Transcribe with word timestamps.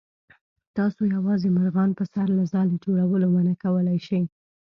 تاسو 0.77 1.01
یوازې 1.15 1.47
مرغان 1.57 1.89
په 1.97 2.03
سر 2.13 2.27
له 2.37 2.43
ځالې 2.53 2.75
جوړولو 2.85 3.27
منع 3.35 3.55
کولی 3.63 3.97
شئ. 4.07 4.23